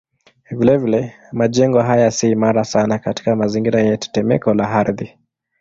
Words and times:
Vilevile 0.51 1.13
majengo 1.31 1.79
haya 1.81 2.11
si 2.11 2.31
imara 2.31 2.63
sana 2.63 2.99
katika 2.99 3.35
mazingira 3.35 3.79
yenye 3.79 3.97
tetemeko 3.97 4.53
la 4.53 4.69
ardhi. 4.71 5.17